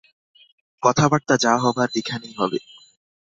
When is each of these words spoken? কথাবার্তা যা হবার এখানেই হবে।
কথাবার্তা 0.83 1.35
যা 1.43 1.53
হবার 1.63 1.89
এখানেই 1.95 2.33
হবে। 2.37 2.59